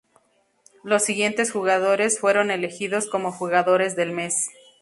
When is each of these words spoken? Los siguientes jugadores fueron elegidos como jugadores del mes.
Los 0.83 1.03
siguientes 1.03 1.51
jugadores 1.51 2.19
fueron 2.19 2.49
elegidos 2.49 3.05
como 3.05 3.31
jugadores 3.31 3.95
del 3.95 4.11
mes. 4.13 4.49